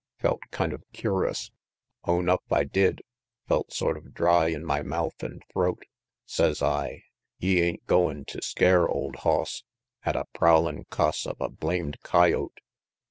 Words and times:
Felt 0.17 0.41
kind 0.49 0.73
of 0.73 0.81
cur'us 0.95 1.51
own 2.05 2.27
up 2.27 2.41
I 2.49 2.63
did; 2.63 3.03
Felt 3.47 3.71
sort 3.71 3.97
of 3.97 4.15
dry 4.15 4.47
in 4.47 4.65
my 4.65 4.81
mouth 4.81 5.23
an' 5.23 5.41
throat. 5.53 5.85
Sez 6.25 6.59
I, 6.63 7.03
"Ye 7.37 7.61
ain't 7.61 7.85
goin' 7.85 8.25
tew 8.25 8.41
scare, 8.41 8.87
old 8.89 9.17
hoss, 9.17 9.63
At 10.03 10.15
a 10.15 10.25
prowlin' 10.33 10.85
coss 10.89 11.27
of 11.27 11.39
a 11.39 11.49
blamed 11.49 11.99
coyote?" 12.01 12.61